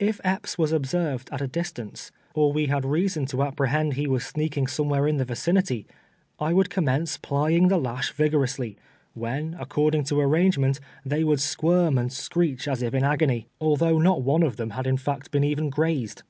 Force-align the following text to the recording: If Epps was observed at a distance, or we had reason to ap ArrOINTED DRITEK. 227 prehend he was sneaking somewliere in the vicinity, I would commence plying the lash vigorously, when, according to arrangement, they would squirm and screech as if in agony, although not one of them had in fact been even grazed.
If 0.00 0.20
Epps 0.24 0.58
was 0.58 0.72
observed 0.72 1.28
at 1.30 1.40
a 1.40 1.46
distance, 1.46 2.10
or 2.34 2.52
we 2.52 2.66
had 2.66 2.84
reason 2.84 3.26
to 3.26 3.44
ap 3.44 3.54
ArrOINTED 3.54 3.54
DRITEK. 3.54 3.70
227 3.70 3.86
prehend 3.86 3.92
he 3.92 4.12
was 4.12 4.26
sneaking 4.26 4.66
somewliere 4.66 5.06
in 5.08 5.16
the 5.18 5.24
vicinity, 5.24 5.86
I 6.40 6.52
would 6.52 6.68
commence 6.68 7.16
plying 7.16 7.68
the 7.68 7.78
lash 7.78 8.12
vigorously, 8.12 8.76
when, 9.14 9.56
according 9.56 10.02
to 10.06 10.20
arrangement, 10.20 10.80
they 11.06 11.22
would 11.22 11.38
squirm 11.38 11.96
and 11.96 12.12
screech 12.12 12.66
as 12.66 12.82
if 12.82 12.92
in 12.92 13.04
agony, 13.04 13.46
although 13.60 14.00
not 14.00 14.22
one 14.22 14.42
of 14.42 14.56
them 14.56 14.70
had 14.70 14.88
in 14.88 14.96
fact 14.96 15.30
been 15.30 15.44
even 15.44 15.70
grazed. 15.70 16.24